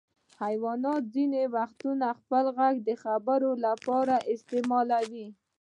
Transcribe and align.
حیوانات 0.41 1.03
ځینې 1.15 1.41
وختونه 1.55 2.07
خپل 2.19 2.45
غږ 2.57 2.75
د 2.87 2.89
خبرو 3.03 3.51
لپاره 3.65 4.15
استعمالوي. 4.33 5.27